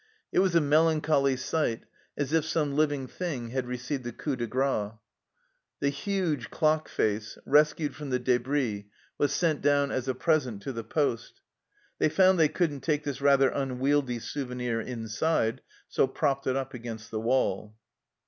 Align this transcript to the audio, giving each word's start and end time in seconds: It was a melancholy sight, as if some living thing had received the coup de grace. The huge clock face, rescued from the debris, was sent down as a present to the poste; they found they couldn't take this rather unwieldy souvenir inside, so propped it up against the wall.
It 0.31 0.39
was 0.39 0.55
a 0.55 0.61
melancholy 0.61 1.37
sight, 1.37 1.83
as 2.17 2.33
if 2.33 2.43
some 2.43 2.75
living 2.75 3.05
thing 3.05 3.51
had 3.51 3.67
received 3.67 4.03
the 4.03 4.11
coup 4.11 4.35
de 4.35 4.47
grace. 4.47 4.93
The 5.79 5.89
huge 5.89 6.49
clock 6.49 6.89
face, 6.89 7.37
rescued 7.45 7.95
from 7.95 8.09
the 8.09 8.17
debris, 8.17 8.89
was 9.19 9.31
sent 9.31 9.61
down 9.61 9.91
as 9.91 10.07
a 10.07 10.15
present 10.15 10.63
to 10.63 10.73
the 10.73 10.83
poste; 10.83 11.41
they 11.99 12.09
found 12.09 12.39
they 12.39 12.47
couldn't 12.49 12.81
take 12.81 13.03
this 13.03 13.21
rather 13.21 13.49
unwieldy 13.49 14.17
souvenir 14.17 14.81
inside, 14.81 15.61
so 15.87 16.07
propped 16.07 16.47
it 16.47 16.55
up 16.55 16.73
against 16.73 17.11
the 17.11 17.19
wall. 17.21 17.75